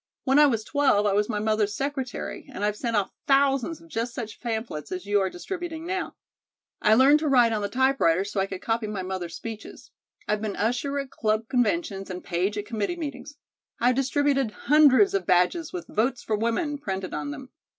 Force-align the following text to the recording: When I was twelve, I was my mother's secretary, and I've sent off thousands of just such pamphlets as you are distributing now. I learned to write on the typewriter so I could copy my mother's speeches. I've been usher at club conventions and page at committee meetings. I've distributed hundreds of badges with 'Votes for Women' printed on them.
When 0.23 0.39
I 0.39 0.47
was 0.47 0.63
twelve, 0.63 1.05
I 1.05 1.13
was 1.13 1.29
my 1.29 1.37
mother's 1.37 1.75
secretary, 1.75 2.49
and 2.51 2.65
I've 2.65 2.75
sent 2.75 2.95
off 2.95 3.11
thousands 3.27 3.79
of 3.79 3.87
just 3.87 4.15
such 4.15 4.41
pamphlets 4.41 4.91
as 4.91 5.05
you 5.05 5.21
are 5.21 5.29
distributing 5.29 5.85
now. 5.85 6.15
I 6.81 6.95
learned 6.95 7.19
to 7.19 7.27
write 7.27 7.53
on 7.53 7.61
the 7.61 7.69
typewriter 7.69 8.23
so 8.23 8.39
I 8.39 8.47
could 8.47 8.63
copy 8.63 8.87
my 8.87 9.03
mother's 9.03 9.35
speeches. 9.35 9.91
I've 10.27 10.41
been 10.41 10.55
usher 10.55 10.97
at 10.97 11.11
club 11.11 11.47
conventions 11.49 12.09
and 12.09 12.23
page 12.23 12.57
at 12.57 12.65
committee 12.65 12.95
meetings. 12.95 13.35
I've 13.79 13.93
distributed 13.93 14.49
hundreds 14.49 15.13
of 15.13 15.27
badges 15.27 15.71
with 15.71 15.85
'Votes 15.87 16.23
for 16.23 16.35
Women' 16.35 16.79
printed 16.79 17.13
on 17.13 17.29
them. 17.29 17.51